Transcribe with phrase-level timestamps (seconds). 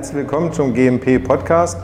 [0.00, 1.78] Herzlich willkommen zum GMP Podcast.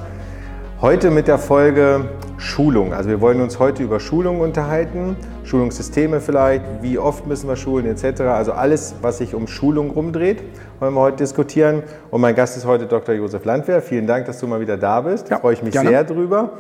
[0.81, 2.09] Heute mit der Folge
[2.39, 2.95] Schulung.
[2.95, 7.85] Also wir wollen uns heute über Schulung unterhalten, Schulungssysteme vielleicht, wie oft müssen wir schulen
[7.85, 8.23] etc.
[8.23, 10.43] Also alles, was sich um Schulung rumdreht,
[10.81, 11.83] wollen wir heute diskutieren.
[12.11, 13.15] Und mein Gast ist heute Dr.
[13.15, 13.83] Josef Landwehr.
[13.83, 15.27] Vielen Dank, dass du mal wieder da bist.
[15.27, 15.91] Da ja, freue ich mich gerne.
[15.91, 16.53] sehr drüber.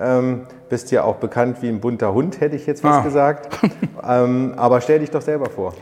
[0.00, 3.02] Ähm, bist ja auch bekannt wie ein bunter Hund, hätte ich jetzt was ah.
[3.02, 3.50] gesagt.
[4.08, 5.74] ähm, aber stell dich doch selber vor.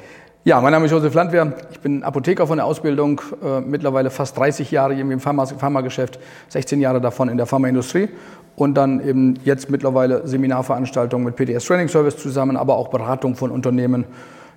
[0.42, 1.52] Ja, mein Name ist Josef Landwehr.
[1.70, 6.18] Ich bin Apotheker von der Ausbildung, äh, mittlerweile fast 30 Jahre im Pharmageschäft,
[6.48, 8.08] 16 Jahre davon in der Pharmaindustrie
[8.56, 13.50] und dann eben jetzt mittlerweile Seminarveranstaltungen mit PDS Training Service zusammen, aber auch Beratung von
[13.50, 14.06] Unternehmen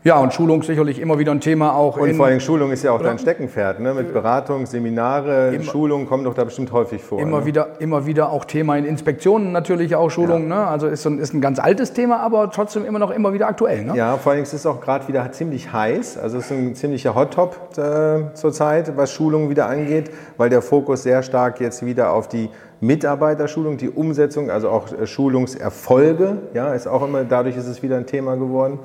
[0.04, 1.98] ja, und Schulung sicherlich immer wieder ein Thema auch.
[1.98, 3.94] Und vor allem Schulung ist ja auch dein Steckenpferd, ne?
[3.94, 7.22] mit Beratung, Seminare, immer, Schulungen kommen doch da bestimmt häufig vor.
[7.22, 7.46] Immer, ne?
[7.46, 10.50] wieder, immer wieder auch Thema in Inspektionen natürlich auch Schulungen.
[10.50, 10.56] Ja.
[10.56, 10.68] Ne?
[10.68, 13.86] Also ist ein, ist ein ganz altes Thema, aber trotzdem immer noch immer wieder aktuell.
[13.86, 13.96] Ne?
[13.96, 16.18] Ja, vor allem ist es auch gerade wieder ziemlich heiß.
[16.18, 21.04] Also es ist ein ziemlicher Hot-Top äh, zurzeit, was Schulungen wieder angeht, weil der Fokus
[21.04, 22.50] sehr stark jetzt wieder auf die
[22.82, 27.96] Mitarbeiterschulung, die Umsetzung, also auch äh, Schulungserfolge, ja, ist auch immer, dadurch ist es wieder
[27.96, 28.80] ein Thema geworden.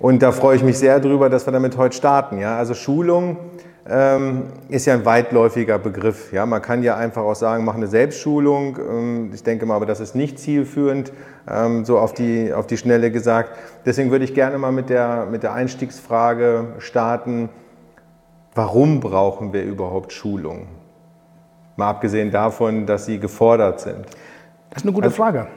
[0.00, 2.38] Und da freue ich mich sehr drüber, dass wir damit heute starten.
[2.38, 2.56] Ja?
[2.56, 3.36] Also Schulung
[3.86, 6.32] ähm, ist ja ein weitläufiger Begriff.
[6.32, 6.46] Ja?
[6.46, 8.78] Man kann ja einfach auch sagen, mach eine Selbstschulung.
[8.78, 11.12] Ähm, ich denke mal, aber das ist nicht zielführend,
[11.46, 13.50] ähm, so auf die, auf die Schnelle gesagt.
[13.84, 17.50] Deswegen würde ich gerne mal mit der, mit der Einstiegsfrage starten.
[18.54, 20.68] Warum brauchen wir überhaupt Schulung?
[21.76, 24.06] Mal abgesehen davon, dass sie gefordert sind.
[24.70, 25.48] Das ist eine gute also, Frage.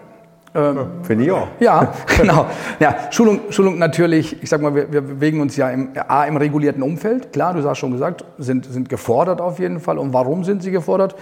[0.56, 1.48] Ähm, Finde ich auch.
[1.60, 2.46] Ja, genau.
[2.80, 6.38] Ja, Schulung, Schulung natürlich, ich sag mal, wir, wir bewegen uns ja im, A, im
[6.38, 7.34] regulierten Umfeld.
[7.34, 9.98] Klar, du hast schon gesagt, sind, sind gefordert auf jeden Fall.
[9.98, 11.16] Und warum sind sie gefordert?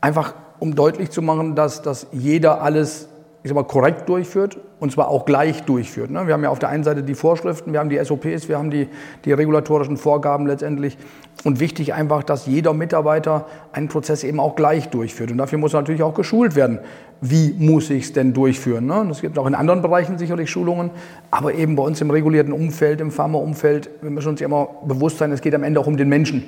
[0.00, 3.09] Einfach, um deutlich zu machen, dass, dass jeder alles
[3.42, 6.10] ich sag mal, korrekt durchführt und zwar auch gleich durchführt.
[6.10, 6.26] Ne?
[6.26, 8.70] Wir haben ja auf der einen Seite die Vorschriften, wir haben die SOPs, wir haben
[8.70, 8.88] die,
[9.24, 10.98] die regulatorischen Vorgaben letztendlich.
[11.44, 15.30] Und wichtig einfach, dass jeder Mitarbeiter einen Prozess eben auch gleich durchführt.
[15.30, 16.80] Und dafür muss natürlich auch geschult werden.
[17.22, 18.84] Wie muss ich es denn durchführen?
[18.84, 19.06] Ne?
[19.10, 20.90] Es gibt auch in anderen Bereichen sicherlich Schulungen,
[21.30, 25.32] aber eben bei uns im regulierten Umfeld, im Pharmaumfeld, wir müssen uns immer bewusst sein,
[25.32, 26.44] es geht am Ende auch um den Menschen.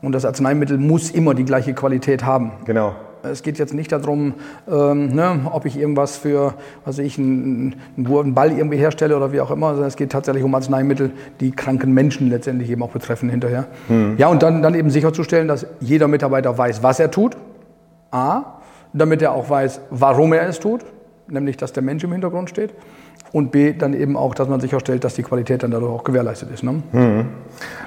[0.00, 2.52] Und das Arzneimittel muss immer die gleiche Qualität haben.
[2.64, 2.94] Genau.
[3.22, 4.34] Es geht jetzt nicht darum,
[4.70, 9.40] ähm, ne, ob ich irgendwas für, also ich einen, einen Ball irgendwie herstelle oder wie
[9.40, 11.10] auch immer, sondern es geht tatsächlich um Arzneimittel,
[11.40, 13.66] die kranken Menschen letztendlich eben auch betreffen hinterher.
[13.88, 14.16] Hm.
[14.18, 17.36] Ja, und dann, dann eben sicherzustellen, dass jeder Mitarbeiter weiß, was er tut.
[18.10, 18.60] A,
[18.92, 20.84] damit er auch weiß, warum er es tut,
[21.28, 22.74] nämlich dass der Mensch im Hintergrund steht.
[23.32, 26.50] Und B, dann eben auch, dass man sicherstellt, dass die Qualität dann dadurch auch gewährleistet
[26.52, 26.62] ist.
[26.62, 26.82] Ne?
[26.92, 27.26] Hm.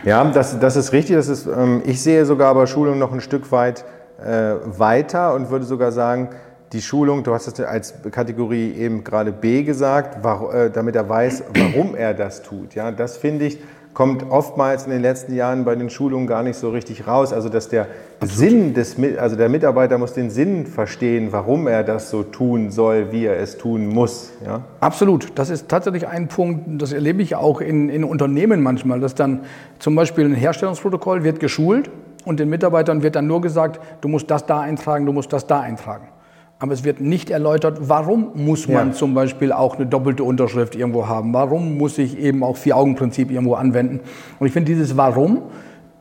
[0.03, 1.15] Ja, das, das ist richtig.
[1.15, 3.85] Das ist, ähm, ich sehe sogar aber Schulung noch ein Stück weit
[4.17, 6.29] weiter und würde sogar sagen,
[6.73, 11.43] die Schulung, du hast es als Kategorie eben gerade B gesagt, äh, damit er weiß,
[11.53, 12.75] warum er das tut.
[12.75, 13.59] Ja, das finde ich,
[13.93, 17.31] kommt oftmals in den letzten Jahren bei den Schulungen gar nicht so richtig raus.
[17.31, 17.87] Also dass der
[18.19, 18.37] Absolut.
[18.37, 23.11] Sinn des, also der Mitarbeiter muss den Sinn verstehen, warum er das so tun soll,
[23.11, 24.31] wie er es tun muss.
[24.45, 24.61] Ja?
[24.81, 25.31] Absolut.
[25.35, 29.45] Das ist tatsächlich ein Punkt, das erlebe ich auch in, in Unternehmen manchmal, dass dann
[29.79, 31.89] zum Beispiel ein Herstellungsprotokoll wird geschult
[32.25, 35.47] und den Mitarbeitern wird dann nur gesagt, du musst das da eintragen, du musst das
[35.47, 36.09] da eintragen.
[36.57, 38.93] Aber es wird nicht erläutert, warum muss man ja.
[38.93, 41.33] zum Beispiel auch eine doppelte Unterschrift irgendwo haben?
[41.33, 43.99] Warum muss ich eben auch Vier-Augen-Prinzip irgendwo anwenden?
[44.39, 45.43] Und ich finde, dieses Warum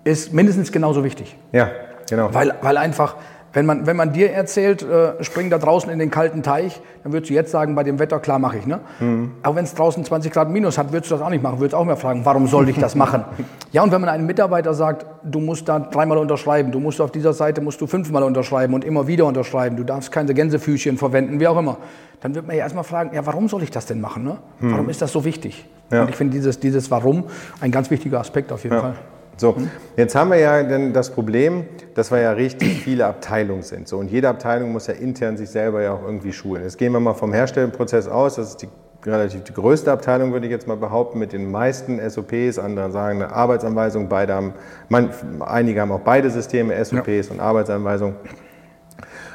[0.05, 1.37] ist mindestens genauso wichtig.
[1.53, 1.71] Ja,
[2.09, 2.33] genau.
[2.33, 3.17] Weil, weil einfach
[3.55, 7.13] wenn man, wenn man dir erzählt, äh, spring da draußen in den kalten Teich, dann
[7.13, 8.67] würdest du jetzt sagen, bei dem Wetter, klar mache ich.
[8.67, 8.81] Ne?
[8.99, 9.33] Mhm.
[9.43, 11.61] Aber wenn es draußen 20 Grad minus hat, würdest du das auch nicht machen.
[11.61, 13.25] Würdest auch mehr fragen, warum soll ich das machen?
[13.73, 17.13] ja, und wenn man einem Mitarbeiter sagt, du musst da dreimal unterschreiben, du musst auf
[17.13, 21.39] dieser Seite musst du fünfmal unterschreiben und immer wieder unterschreiben, du darfst keine Gänsefüßchen verwenden,
[21.39, 21.79] wie auch immer,
[22.23, 24.25] dann wird man ja erstmal fragen, ja, warum soll ich das denn machen?
[24.25, 24.39] Ne?
[24.59, 24.73] Mhm.
[24.73, 25.65] Warum ist das so wichtig?
[25.93, 26.03] Ja.
[26.03, 27.25] Und ich finde dieses, dieses Warum
[27.61, 28.81] ein ganz wichtiger Aspekt auf jeden ja.
[28.81, 28.95] Fall.
[29.37, 29.57] So,
[29.97, 33.89] jetzt haben wir ja dann das Problem, dass wir ja richtig viele Abteilungen sind.
[33.89, 36.63] So, und jede Abteilung muss ja intern sich selber ja auch irgendwie schulen.
[36.63, 38.37] Jetzt gehen wir mal vom Herstellprozess aus.
[38.37, 38.69] Das ist die
[39.07, 42.59] relativ die größte Abteilung, würde ich jetzt mal behaupten, mit den meisten SOPs.
[42.59, 44.09] Andere sagen eine Arbeitsanweisung.
[44.09, 44.55] Beide haben,
[44.89, 45.11] man,
[45.41, 47.33] einige haben auch beide Systeme, SOPs ja.
[47.33, 48.15] und Arbeitsanweisung.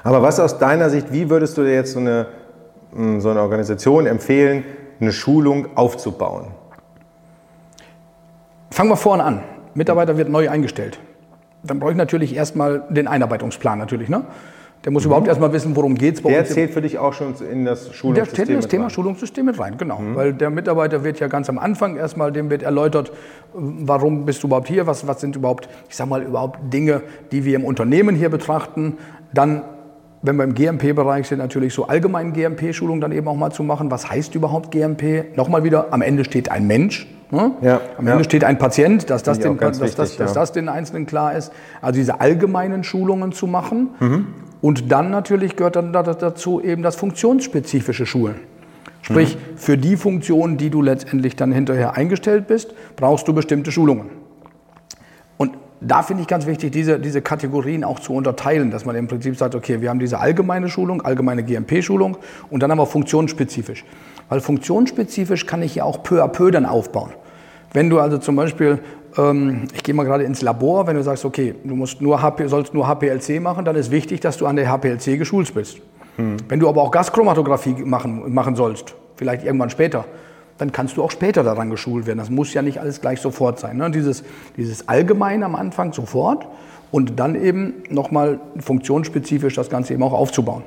[0.04, 2.28] Aber was aus deiner Sicht, wie würdest du dir jetzt so eine,
[2.94, 4.64] hm, so eine Organisation empfehlen,
[5.00, 6.48] eine Schulung aufzubauen?
[8.72, 9.44] Fangen wir vorne an.
[9.74, 11.00] Mitarbeiter wird neu eingestellt.
[11.64, 14.10] Dann brauche ich natürlich erstmal den Einarbeitungsplan natürlich.
[14.10, 14.24] Ne?
[14.86, 15.08] Der muss mhm.
[15.08, 16.24] überhaupt erstmal wissen, worum geht es.
[16.24, 18.90] Der zählt für dich auch schon in das Schulungssystem Der zählt in das Thema rein.
[18.90, 20.00] Schulungssystem mit rein, genau.
[20.00, 20.16] Mhm.
[20.16, 23.12] Weil der Mitarbeiter wird ja ganz am Anfang erstmal, dem wird erläutert,
[23.54, 27.02] warum bist du überhaupt hier, was, was sind überhaupt, ich sag mal, überhaupt Dinge,
[27.32, 28.98] die wir im Unternehmen hier betrachten.
[29.34, 29.64] Dann
[30.22, 33.90] wenn wir im GMP-Bereich sind, natürlich so allgemein GMP-Schulung dann eben auch mal zu machen.
[33.90, 35.38] Was heißt überhaupt GMP?
[35.38, 37.52] Nochmal wieder, am Ende steht ein Mensch Ne?
[37.62, 38.24] Ja, Am Ende ja.
[38.24, 40.34] steht ein Patient, dass das, den, dass, das, wichtig, dass ja.
[40.42, 41.52] das den Einzelnen klar ist.
[41.82, 43.90] Also diese allgemeinen Schulungen zu machen.
[44.00, 44.28] Mhm.
[44.62, 48.36] Und dann natürlich gehört dann da- dazu eben das funktionsspezifische Schulen.
[49.02, 49.58] Sprich, Mhm.
[49.58, 54.10] für die Funktionen, die du letztendlich dann hinterher eingestellt bist, brauchst du bestimmte Schulungen.
[55.38, 59.08] Und da finde ich ganz wichtig, diese, diese Kategorien auch zu unterteilen, dass man im
[59.08, 62.18] Prinzip sagt, okay, wir haben diese allgemeine Schulung, allgemeine GMP-Schulung
[62.50, 63.86] und dann haben wir funktionsspezifisch.
[64.30, 67.12] Weil funktionsspezifisch kann ich ja auch peu à peu dann aufbauen.
[67.74, 68.80] Wenn du also zum Beispiel,
[69.18, 72.48] ähm, ich gehe mal gerade ins Labor, wenn du sagst, okay, du musst nur HP,
[72.48, 75.78] sollst nur HPLC machen, dann ist wichtig, dass du an der HPLC geschult bist.
[76.50, 80.06] Wenn du aber auch Gaschromatographie machen, machen sollst, vielleicht irgendwann später,
[80.58, 82.20] dann kannst du auch später daran geschult werden.
[82.20, 83.78] Das muss ja nicht alles gleich sofort sein.
[83.78, 83.90] Ne?
[83.90, 84.24] Dieses,
[84.58, 86.46] dieses Allgemeine am Anfang sofort
[86.92, 90.64] und dann eben nochmal funktionsspezifisch das Ganze eben auch aufzubauen.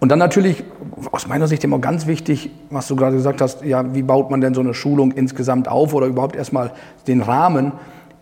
[0.00, 0.62] Und dann natürlich,
[1.10, 4.40] aus meiner Sicht immer ganz wichtig, was du gerade gesagt hast, ja, wie baut man
[4.40, 6.72] denn so eine Schulung insgesamt auf oder überhaupt erstmal
[7.08, 7.72] den Rahmen,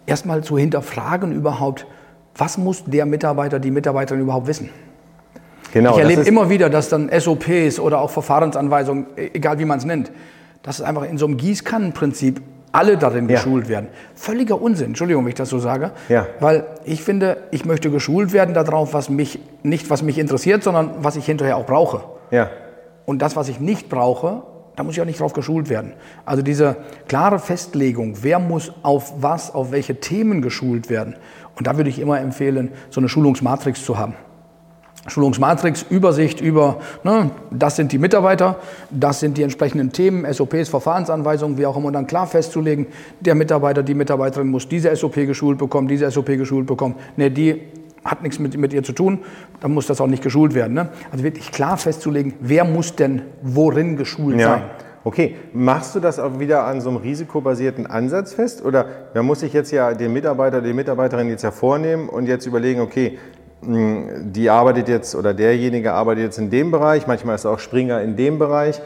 [0.07, 1.87] erstmal zu hinterfragen überhaupt,
[2.37, 4.71] was muss der Mitarbeiter, die Mitarbeiterin überhaupt wissen?
[5.73, 9.79] Genau, Ich erlebe immer wieder, dass dann SOPs oder auch Verfahrensanweisungen, e- egal wie man
[9.79, 10.11] es nennt,
[10.63, 12.41] dass es einfach in so einem Gießkannenprinzip
[12.73, 13.37] alle darin Ja.
[13.37, 13.89] geschult werden.
[14.15, 15.93] Völliger Unsinn, Entschuldigung, wenn ich das so sage.
[16.09, 16.27] Ja.
[16.41, 20.91] Weil ich finde, ich möchte geschult werden darauf, was mich, nicht was mich interessiert, sondern
[21.01, 22.03] was ich hinterher auch brauche.
[22.31, 22.51] Ja,
[23.07, 24.43] Und das, was ich nicht brauche,
[24.75, 25.93] da muss ich auch nicht drauf geschult werden.
[26.27, 26.77] Also diese
[27.09, 31.15] klare Festlegung, wer muss auf was, auf welche Themen geschult werden.
[31.57, 34.15] Und da würde ich immer empfehlen, so eine Schulungsmatrix zu haben.
[35.07, 38.57] Schulungsmatrix, Übersicht über, ne, das sind die Mitarbeiter,
[38.91, 42.87] das sind die entsprechenden Themen, SOPs, Verfahrensanweisungen, wie auch immer, und dann klar festzulegen,
[43.21, 46.97] der Mitarbeiter, die Mitarbeiterin muss diese SOP geschult bekommen, diese SOP geschult bekommen.
[47.17, 47.63] Ne, die
[48.05, 49.21] hat nichts mit, mit ihr zu tun,
[49.61, 50.75] dann muss das auch nicht geschult werden.
[50.75, 50.89] Ne?
[51.11, 54.49] Also wirklich klar festzulegen, wer muss denn worin geschult ja.
[54.49, 54.63] sein.
[55.07, 58.65] Okay, machst du das auch wieder an so einem risikobasierten Ansatz fest?
[58.65, 62.81] Oder da muss ich jetzt ja den Mitarbeiter, die Mitarbeiterin jetzt hervornehmen und jetzt überlegen,
[62.81, 63.17] okay,
[63.67, 68.17] die arbeitet jetzt oder derjenige arbeitet jetzt in dem Bereich, manchmal ist auch Springer in
[68.17, 68.81] dem Bereich.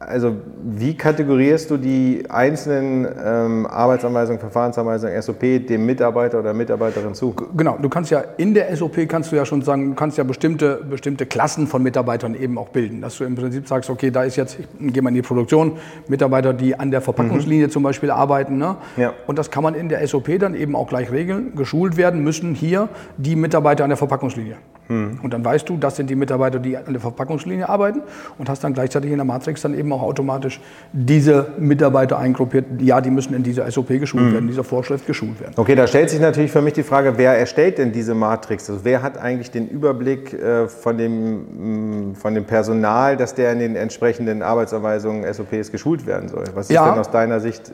[0.00, 7.34] Also wie kategorierst du die einzelnen ähm, Arbeitsanweisungen, Verfahrensanweisungen, SOP dem Mitarbeiter oder Mitarbeiterin zu?
[7.56, 10.22] Genau, du kannst ja in der SOP kannst du ja schon sagen, du kannst ja
[10.22, 13.00] bestimmte, bestimmte Klassen von Mitarbeitern eben auch bilden.
[13.00, 15.78] Dass du im Prinzip sagst, okay, da ist jetzt, ich gehe mal in die Produktion,
[16.06, 18.56] Mitarbeiter, die an der Verpackungslinie zum Beispiel arbeiten.
[18.56, 18.76] Ne?
[18.96, 19.14] Ja.
[19.26, 21.56] Und das kann man in der SOP dann eben auch gleich regeln.
[21.56, 24.58] Geschult werden müssen hier die Mitarbeiter an der Verpackungslinie.
[24.88, 28.00] Und dann weißt du, das sind die Mitarbeiter, die an der Verpackungslinie arbeiten
[28.38, 30.60] und hast dann gleichzeitig in der Matrix dann eben auch automatisch
[30.92, 32.64] diese Mitarbeiter eingruppiert.
[32.80, 35.52] Ja, die müssen in dieser SOP geschult werden, in dieser Vorschrift geschult werden.
[35.56, 38.70] Okay, da stellt sich natürlich für mich die Frage, wer erstellt denn diese Matrix?
[38.70, 43.52] Also wer hat eigentlich den Überblick äh, von, dem, mh, von dem Personal, dass der
[43.52, 46.44] in den entsprechenden Arbeitsanweisungen, SOPs geschult werden soll?
[46.54, 46.88] Was ist Ja.
[46.90, 47.72] denn aus deiner Sicht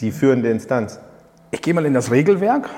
[0.00, 1.00] die führende Instanz?
[1.52, 2.68] Ich gehe mal in das Regelwerk.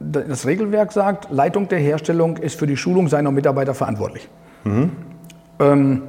[0.00, 4.28] Das Regelwerk sagt, Leitung der Herstellung ist für die Schulung seiner Mitarbeiter verantwortlich.
[5.60, 6.02] Ähm,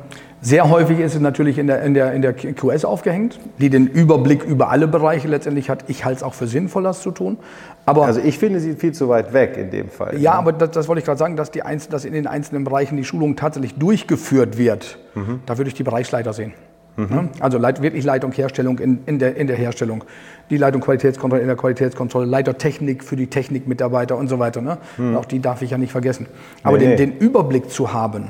[0.44, 3.86] sehr häufig ist es natürlich in der, in, der, in der QS aufgehängt, die den
[3.86, 5.84] Überblick über alle Bereiche letztendlich hat.
[5.88, 7.38] Ich halte es auch für sinnvoll, das zu tun.
[7.86, 10.18] Aber Also ich finde sie viel zu weit weg in dem Fall.
[10.18, 12.64] ja, aber das, das wollte ich gerade sagen, dass, die Einzel dass in den einzelnen
[12.64, 14.98] Bereichen die Schulung tatsächlich durchgeführt wird.
[15.46, 16.54] Da würde ich die Bereichsleiter sehen.
[16.98, 17.30] Ne?
[17.40, 20.04] Also Leit, wirklich Leitung Herstellung in, in, der, in der Herstellung,
[20.50, 24.62] die Leitung Qualitätskontrolle in der Qualitätskontrolle, Leiter Technik für die Technikmitarbeiter und so weiter.
[24.62, 24.78] Ne?
[24.98, 26.28] Und auch die darf ich ja nicht vergessen.
[26.64, 26.96] Aber Nee, nee.
[26.96, 28.30] den, den Überblick zu haben,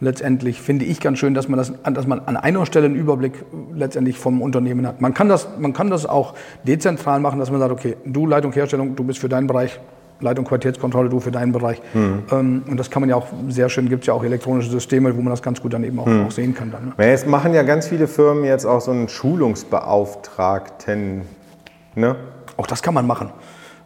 [0.00, 3.44] letztendlich finde ich ganz schön, dass man, das, dass man an einer Stelle einen Überblick
[3.74, 5.00] letztendlich vom Unternehmen hat.
[5.00, 6.34] Man kann, das, man kann das auch
[6.66, 9.78] dezentral machen, dass man sagt, okay, du Leitung Herstellung, du bist für deinen Bereich,
[10.20, 11.80] Leitung Qualitätskontrolle, du für deinen Bereich.
[12.30, 15.16] Ähm, und das kann man ja auch sehr schön, gibt es ja auch elektronische Systeme,
[15.16, 16.70] wo man das ganz gut dann eben auch, auch sehen kann.
[16.70, 17.08] Dann, ne?
[17.08, 21.22] Jetzt machen ja ganz viele Firmen jetzt auch so einen Schulungsbeauftragten.
[21.94, 22.16] Ne?
[22.56, 23.30] Auch das kann man machen.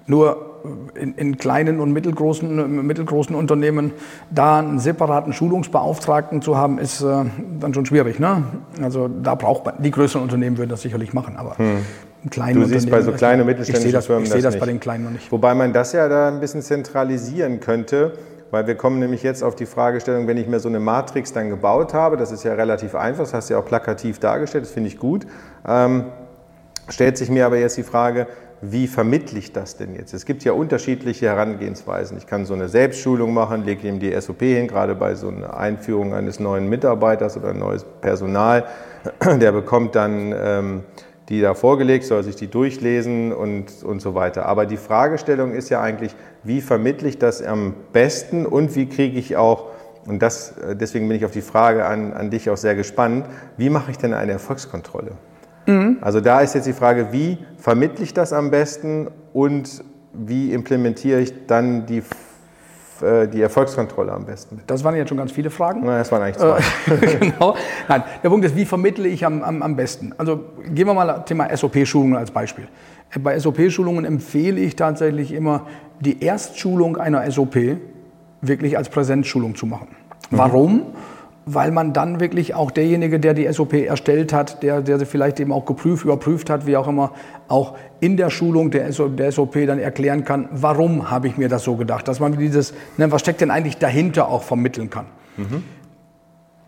[0.06, 0.54] Nur
[0.94, 3.92] in, in kleinen und mittelgroßen, mittelgroßen Unternehmen
[4.30, 7.24] da einen separaten Schulungsbeauftragten zu haben, ist äh,
[7.60, 8.18] dann schon schwierig.
[8.18, 8.44] Ne?
[8.82, 11.56] Also da braucht man, die größeren Unternehmen würden das sicherlich machen, aber
[12.30, 14.60] kleine Du siehst bei so kleinen und ich mittelständischen das, Firmen ich sehe das das
[14.60, 14.76] bei nicht.
[14.76, 15.30] den kleinen noch nicht.
[15.30, 18.12] Wobei man das ja da ein bisschen zentralisieren könnte,
[18.50, 21.50] weil wir kommen nämlich jetzt auf die Fragestellung, wenn ich mir so eine Matrix dann
[21.50, 24.70] gebaut habe, das ist ja relativ einfach, das hast du ja auch plakativ dargestellt, das
[24.70, 25.26] finde ich gut,
[25.66, 26.04] ähm,
[26.88, 28.26] stellt sich mir aber jetzt die Frage,
[28.70, 30.14] wie vermittle ich das denn jetzt?
[30.14, 32.16] Es gibt ja unterschiedliche Herangehensweisen.
[32.16, 35.56] Ich kann so eine Selbstschulung machen, lege ihm die SOP hin, gerade bei so einer
[35.56, 38.64] Einführung eines neuen Mitarbeiters oder neues Personal.
[39.40, 40.84] Der bekommt dann ähm,
[41.28, 44.46] die da vorgelegt, soll sich die durchlesen und, und so weiter.
[44.46, 49.18] Aber die Fragestellung ist ja eigentlich, wie vermittle ich das am besten und wie kriege
[49.18, 49.70] ich auch,
[50.06, 53.26] und das, äh, deswegen bin ich auf die Frage an, an dich auch sehr gespannt,
[53.56, 55.12] wie mache ich denn eine Erfolgskontrolle?
[55.66, 55.98] Mhm.
[56.02, 61.20] Also da ist jetzt die Frage, wie vermittle ich das am besten und wie implementiere
[61.20, 62.02] ich dann die,
[63.04, 64.60] äh, die Erfolgskontrolle am besten?
[64.66, 65.82] Das waren jetzt schon ganz viele Fragen.
[65.84, 66.58] Na, das waren eigentlich zwei.
[66.92, 67.54] Äh, genau.
[67.88, 70.12] Nein, der Punkt ist, wie vermittle ich am, am, am besten?
[70.18, 70.40] Also
[70.72, 72.66] gehen wir mal das Thema SOP-Schulungen als Beispiel.
[73.20, 75.66] Bei SOP-Schulungen empfehle ich tatsächlich immer,
[76.00, 77.56] die Erstschulung einer SOP
[78.40, 79.88] wirklich als Präsenzschulung zu machen.
[80.30, 80.38] Mhm.
[80.38, 80.82] Warum?
[81.46, 85.40] Weil man dann wirklich auch derjenige, der die SOP erstellt hat, der, der sie vielleicht
[85.40, 87.12] eben auch geprüft, überprüft hat, wie auch immer,
[87.48, 91.64] auch in der Schulung der, der SOP dann erklären kann, warum habe ich mir das
[91.64, 95.06] so gedacht, dass man dieses, ne, was steckt denn eigentlich dahinter auch vermitteln kann.
[95.36, 95.64] Mhm.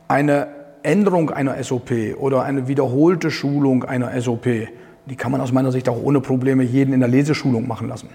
[0.09, 0.49] Eine
[0.83, 4.47] Änderung einer SOP oder eine wiederholte Schulung einer SOP,
[5.06, 8.09] die kann man aus meiner Sicht auch ohne Probleme jeden in der Leseschulung machen lassen.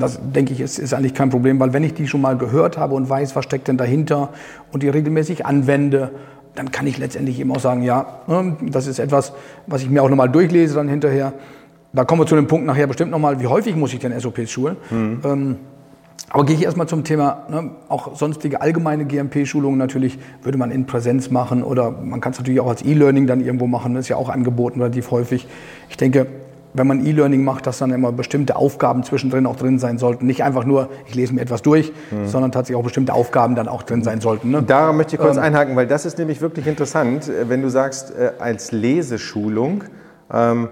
[0.00, 2.78] Das denke ich, ist, ist eigentlich kein Problem, weil wenn ich die schon mal gehört
[2.78, 4.30] habe und weiß, was steckt denn dahinter
[4.72, 6.10] und die regelmäßig anwende,
[6.54, 9.32] dann kann ich letztendlich eben auch sagen, ja, ne, das ist etwas,
[9.66, 11.32] was ich mir auch nochmal durchlese dann hinterher.
[11.92, 14.50] Da kommen wir zu dem Punkt nachher bestimmt nochmal, wie häufig muss ich denn SOPs
[14.50, 14.76] schulen?
[14.90, 15.20] Mhm.
[15.24, 15.56] Ähm,
[16.30, 20.86] aber gehe ich erstmal zum Thema, ne, auch sonstige allgemeine GMP-Schulungen natürlich würde man in
[20.86, 24.08] Präsenz machen oder man kann es natürlich auch als E-Learning dann irgendwo machen, das ist
[24.08, 25.46] ja auch angeboten relativ häufig.
[25.90, 26.26] Ich denke,
[26.74, 30.26] wenn man E-Learning macht, dass dann immer bestimmte Aufgaben zwischendrin auch drin sein sollten.
[30.26, 32.26] Nicht einfach nur, ich lese mir etwas durch, mhm.
[32.26, 34.50] sondern tatsächlich auch bestimmte Aufgaben dann auch drin sein sollten.
[34.50, 34.62] Ne?
[34.62, 37.70] Da möchte ich kurz ähm, einhaken, weil das ist nämlich wirklich interessant, äh, wenn du
[37.70, 39.84] sagst, äh, als Leseschulung.
[40.32, 40.68] Ähm,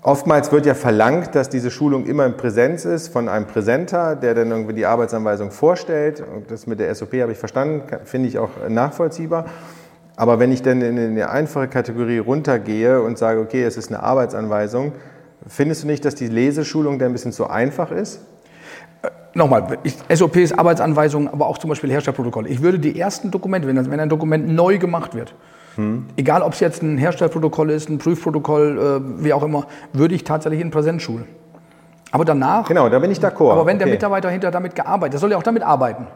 [0.00, 4.34] Oftmals wird ja verlangt, dass diese Schulung immer in Präsenz ist von einem Präsenter, der
[4.34, 6.22] dann irgendwie die Arbeitsanweisung vorstellt.
[6.34, 9.46] Und das mit der SOP habe ich verstanden, finde ich auch nachvollziehbar.
[10.18, 14.02] Aber wenn ich dann in eine einfache Kategorie runtergehe und sage, okay, es ist eine
[14.02, 14.90] Arbeitsanweisung,
[15.46, 18.20] findest du nicht, dass die Leseschulung da ein bisschen zu einfach ist?
[19.02, 22.48] Äh, nochmal, ich, SOPs, Arbeitsanweisungen, aber auch zum Beispiel Herstellprotokolle.
[22.48, 25.36] Ich würde die ersten Dokumente, wenn, wenn ein Dokument neu gemacht wird,
[25.76, 26.06] hm.
[26.16, 30.24] egal ob es jetzt ein Herstellprotokoll ist, ein Prüfprotokoll, äh, wie auch immer, würde ich
[30.24, 31.26] tatsächlich in Präsenz schulen.
[32.10, 32.66] Aber danach.
[32.66, 33.52] Genau, da bin ich d'accord.
[33.52, 33.84] Aber wenn okay.
[33.84, 36.08] der Mitarbeiter hinter damit gearbeitet, der soll ja auch damit arbeiten.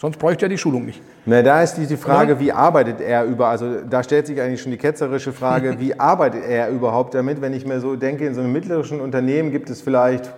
[0.00, 1.02] Sonst bräuchte er die Schulung nicht.
[1.26, 2.40] Na, da ist die Frage, ja?
[2.40, 6.44] wie arbeitet er über, also da stellt sich eigentlich schon die ketzerische Frage, wie arbeitet
[6.44, 7.40] er überhaupt damit?
[7.40, 10.32] Wenn ich mir so denke, in so einem mittleren Unternehmen gibt es vielleicht,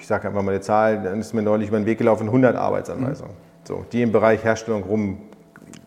[0.00, 2.56] ich sage einfach mal eine Zahl, dann ist mir neulich über den Weg gelaufen, 100
[2.56, 3.34] Arbeitsanweisungen.
[3.34, 3.66] Mhm.
[3.68, 5.18] So, die im Bereich Herstellung rum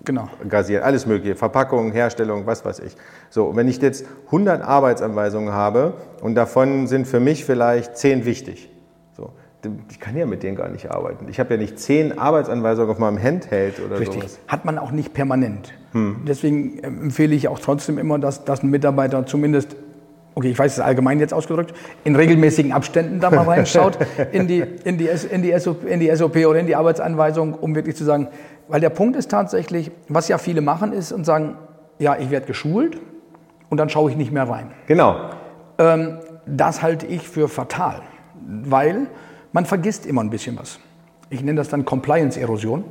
[0.05, 0.29] genau.
[0.48, 2.96] gasieren, alles mögliche, Verpackung, Herstellung, was weiß ich.
[3.29, 8.69] So, wenn ich jetzt 100 Arbeitsanweisungen habe und davon sind für mich vielleicht 10 wichtig,
[9.90, 11.28] ich kann ja mit denen gar nicht arbeiten.
[11.30, 14.22] Ich habe ja nicht zehn Arbeitsanweisungen auf meinem Handheld oder Richtig.
[14.22, 14.40] sowas.
[14.48, 15.74] Hat man auch nicht permanent.
[15.94, 16.22] Hm.
[16.28, 19.76] Deswegen empfehle ich auch trotzdem immer, dass, dass ein Mitarbeiter zumindest,
[20.36, 21.74] okay, ich weiß es allgemein jetzt ausgedrückt,
[22.04, 23.98] in regelmäßigen Abständen da mal reinschaut
[24.32, 27.74] in, die, in, die, in, die SOP, in die SOP oder in die Arbeitsanweisung, um
[27.74, 28.28] wirklich zu sagen,
[28.68, 31.56] weil der Punkt ist tatsächlich, was ja viele machen, ist und sagen,
[32.00, 33.00] ja, ich werde geschult
[33.70, 34.72] und dann schaue ich nicht mehr rein.
[34.86, 35.16] Genau.
[35.80, 38.02] Ähm, das halte ich für fatal,
[38.46, 39.08] weil
[39.58, 40.78] man vergisst immer ein bisschen was.
[41.32, 42.84] Ich nenne das dann Compliance-Erosion.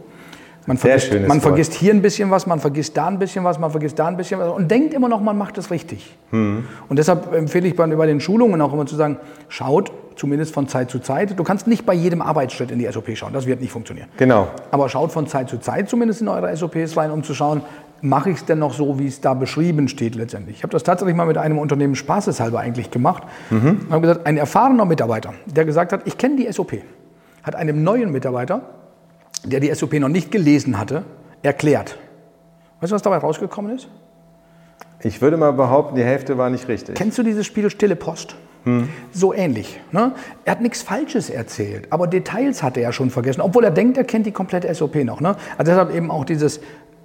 [0.67, 3.71] Man, vergisst, man vergisst, hier ein bisschen was, man vergisst da ein bisschen was, man
[3.71, 6.17] vergisst da ein bisschen was und denkt immer noch, man macht es richtig.
[6.33, 6.65] Mhm.
[6.89, 9.19] Und deshalb empfehle ich bei, bei, den Schulungen auch immer zu sagen,
[9.49, 11.39] schaut zumindest von Zeit zu Zeit.
[11.39, 14.09] Du kannst nicht bei jedem Arbeitsschritt in die SOP schauen, das wird nicht funktionieren.
[14.17, 14.49] Genau.
[14.73, 17.63] Aber schaut von Zeit zu Zeit zumindest in eure SOPs rein, um zu schauen,
[18.01, 20.57] mache ich es denn noch so, wie es da beschrieben steht letztendlich.
[20.57, 23.25] Ich habe das tatsächlich mal mit einem Unternehmen spaßeshalber eigentlich gemacht.
[23.51, 23.81] Mhm.
[23.87, 26.75] Ich habe gesagt, ein erfahrener Mitarbeiter, der gesagt hat, ich kenne die SOP,
[27.43, 28.63] hat einem neuen Mitarbeiter,
[29.45, 31.05] der die SOP noch nicht gelesen hatte,
[31.43, 31.99] erklärt.
[32.81, 33.89] Weißt du, was dabei rausgekommen ist?
[35.03, 36.97] Ich würde mal behaupten, die Hälfte war nicht richtig.
[36.97, 38.37] Kennst du dieses Spiel Stille Post?
[38.65, 38.89] Hm.
[39.13, 39.81] So ähnlich.
[39.93, 40.13] Ne?
[40.45, 44.03] Er hat nichts Falsches erzählt, aber Details hat er schon vergessen, obwohl er denkt, er
[44.05, 45.21] kennt die komplette SOP noch.
[45.21, 45.37] Ne?
[45.57, 46.61] Also deshalb eben auch dieses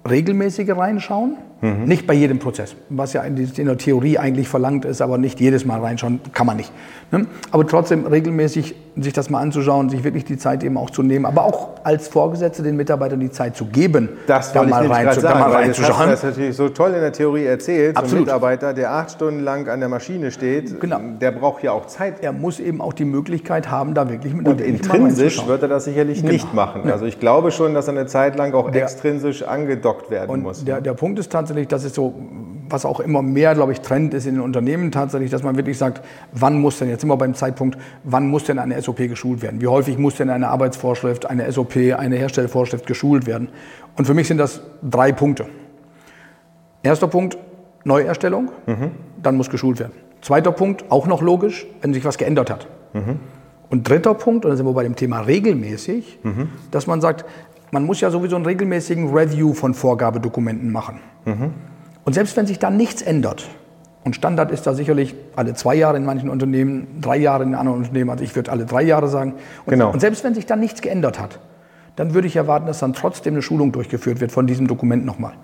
[0.08, 1.84] regelmäßige reinschauen, mhm.
[1.84, 5.64] nicht bei jedem Prozess, was ja in der Theorie eigentlich verlangt ist, aber nicht jedes
[5.64, 6.72] Mal reinschauen, kann man nicht.
[7.10, 7.26] Ne?
[7.50, 11.24] Aber trotzdem regelmäßig sich das mal anzuschauen, sich wirklich die Zeit eben auch zu nehmen,
[11.24, 15.22] aber auch als Vorgesetzte den Mitarbeitern die Zeit zu geben, das da mal, rein, sagen,
[15.22, 16.10] da mal reinzuschauen.
[16.10, 17.96] Das, das natürlich so toll in der Theorie erzählt.
[17.96, 18.10] Absolut.
[18.10, 21.00] So ein Mitarbeiter, der acht Stunden lang an der Maschine steht, genau.
[21.20, 22.22] der braucht ja auch Zeit.
[22.22, 25.84] Er muss eben auch die Möglichkeit haben, da wirklich mit Und intrinsisch wird er das
[25.84, 26.32] sicherlich genau.
[26.32, 26.90] nicht machen.
[26.90, 30.42] Also ich glaube schon, dass er eine Zeit lang auch der, extrinsisch angedockt werden und
[30.42, 30.64] muss.
[30.64, 32.14] Der, der Punkt ist tatsächlich, dass es so,
[32.68, 35.78] was auch immer mehr, glaube ich, Trend ist in den Unternehmen tatsächlich, dass man wirklich
[35.78, 39.42] sagt, wann muss denn, jetzt sind wir beim Zeitpunkt, wann muss denn eine SOP geschult
[39.42, 39.60] werden?
[39.60, 43.48] Wie häufig muss denn eine Arbeitsvorschrift, eine SOP, eine Herstellvorschrift geschult werden?
[43.96, 45.46] Und für mich sind das drei Punkte.
[46.82, 47.38] Erster Punkt,
[47.84, 48.92] Neuerstellung, mhm.
[49.22, 49.92] dann muss geschult werden.
[50.20, 52.68] Zweiter Punkt, auch noch logisch, wenn sich was geändert hat.
[52.92, 53.20] Mhm.
[53.70, 56.50] Und dritter Punkt, und da sind wir bei dem Thema regelmäßig, mhm.
[56.70, 57.24] dass man sagt,
[57.72, 61.00] man muss ja sowieso einen regelmäßigen Review von Vorgabedokumenten machen.
[61.24, 61.52] Mhm.
[62.04, 63.48] Und selbst wenn sich da nichts ändert,
[64.04, 67.78] und Standard ist da sicherlich alle zwei Jahre in manchen Unternehmen, drei Jahre in anderen
[67.78, 69.34] Unternehmen, also ich würde alle drei Jahre sagen.
[69.64, 69.90] Und, Genau.
[69.92, 71.38] und selbst wenn sich da nichts geändert hat,
[71.96, 75.34] dann würde ich erwarten, dass dann trotzdem eine Schulung durchgeführt wird von diesem Dokument nochmal.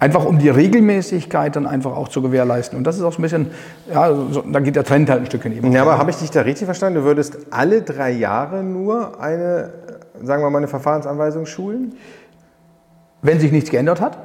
[0.00, 2.76] Einfach um die Regelmäßigkeit dann einfach auch zu gewährleisten.
[2.76, 3.50] Und das ist auch so ein bisschen,
[3.92, 5.70] ja, so, da geht der Trend halt ein Stückchen eben.
[5.70, 6.98] Ja, aber habe ich dich da richtig verstanden?
[6.98, 9.70] Du würdest alle drei Jahre nur eine,
[10.22, 11.96] sagen wir mal, eine Verfahrensanweisung schulen?
[13.22, 14.18] Wenn sich nichts geändert hat,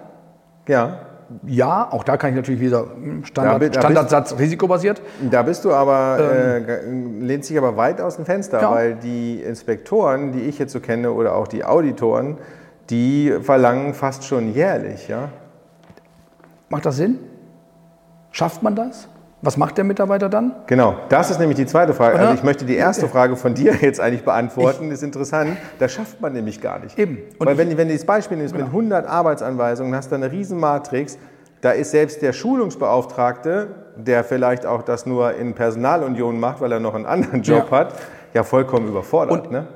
[0.68, 1.00] Ja.
[1.46, 5.02] ja, auch da kann ich natürlich wieder hm, Da Standard, bi- da Standardsatz risikobasiert.
[5.30, 6.80] Da bist du aber, äh, ge-
[7.22, 8.72] lehnst dich aber weit aus dem Fenster, Ja.
[8.72, 12.38] weil die Inspektoren, die ich jetzt so kenne, oder auch die Auditoren,
[12.90, 15.30] die verlangen fast schon jährlich, ja?
[16.70, 17.20] Macht das Sinn?
[18.32, 19.08] Schafft man das?
[19.44, 20.54] Was macht der Mitarbeiter dann?
[20.66, 22.16] Genau, das ist nämlich die zweite Frage.
[22.16, 22.24] Oder?
[22.30, 24.90] Also ich möchte die erste Frage von dir jetzt eigentlich beantworten.
[24.90, 25.58] Das ist interessant.
[25.78, 26.98] Das schafft man nämlich gar nicht.
[26.98, 27.20] Eben.
[27.38, 30.32] Und Weil ich- wenn, wenn du das Beispiel nimmst mit 100 Arbeitsanweisungen, hast du eine
[30.32, 31.20] riesen Matrix,
[31.62, 36.80] da ist selbst der Schulungsbeauftragte, der vielleicht auch das nur in Personalunion macht, weil er
[36.80, 37.78] noch einen anderen Job Ja.
[37.78, 37.94] hat,
[38.34, 39.46] ja vollkommen überfordert.
[39.46, 39.68] Und- ne?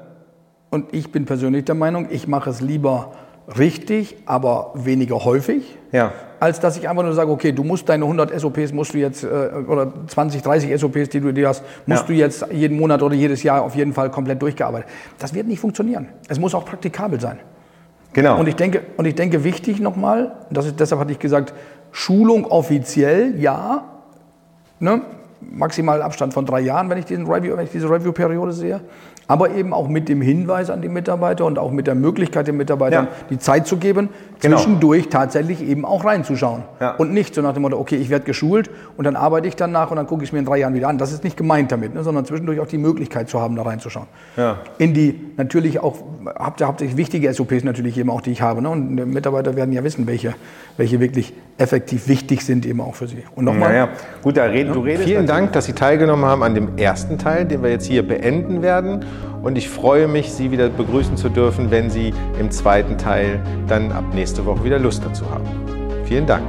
[0.72, 3.12] Und ich bin persönlich der Meinung, ich mache es lieber
[3.58, 6.12] richtig, aber weniger häufig, Ja.
[6.40, 9.24] als dass ich einfach nur sage, okay, du musst deine 100 SOPs, musst du jetzt,
[9.24, 9.28] äh,
[9.68, 12.08] oder 20, 30 SOPs, die du dir hast, musst Ja.
[12.08, 14.90] du jetzt jeden Monat oder jedes Jahr auf jeden Fall komplett durchgearbeitet.
[15.20, 16.08] Das wird nicht funktionieren.
[16.28, 17.40] Es muss auch praktikabel sein.
[18.14, 18.40] Genau.
[18.40, 21.54] Und ich denke, und ich denke wichtig nochmal, das ist, deshalb hatte ich gesagt,
[21.92, 23.86] Schulung offiziell, ja,
[24.80, 25.02] ne,
[25.40, 28.82] maximal Abstand von drei Jahren, wenn ich, diesen Review, wenn ich diese Review-Periode sehe,
[29.32, 32.58] aber eben auch mit dem Hinweis an die Mitarbeiter und auch mit der Möglichkeit den
[32.58, 33.12] Mitarbeitern Ja.
[33.30, 34.10] die Zeit zu geben,
[34.42, 34.58] Genau.
[34.58, 36.64] zwischendurch tatsächlich eben auch reinzuschauen.
[36.82, 36.96] Ja.
[36.96, 39.90] Und nicht so nach dem Motto, okay, ich werde geschult und dann arbeite ich danach
[39.90, 40.98] und dann gucke ich es mir in drei Jahren wieder an.
[40.98, 44.08] Das ist nicht gemeint damit, ne, sondern zwischendurch auch die Möglichkeit zu haben, da reinzuschauen.
[44.36, 44.58] Ja.
[44.80, 45.96] In die natürlich auch
[46.26, 48.62] habt ihr hauptsächlich wichtige SOPs natürlich eben auch, die ich habe.
[48.62, 48.70] Ne?
[48.70, 50.34] Und die Mitarbeiter werden ja wissen, welche,
[50.76, 53.24] welche wirklich effektiv wichtig sind eben auch für sie.
[53.36, 53.90] Und nochmal, Naja,
[54.22, 55.06] gut, da red, du redest.
[55.06, 58.62] Vielen Dank, dass Sie teilgenommen haben an dem ersten Teil, den wir jetzt hier beenden
[58.62, 59.06] werden.
[59.44, 63.92] Und ich freue mich, Sie wieder begrüßen zu dürfen, wenn Sie im zweiten Teil dann
[63.92, 65.46] ab nächste Woche wieder Lust dazu haben.
[66.06, 66.44] Vielen Dank.